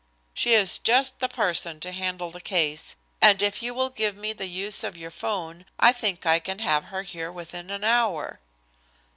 [0.33, 4.33] She is just the person to handle the case, and if you will give me
[4.33, 8.39] the use of your 'phone I think I can have her here within an hour."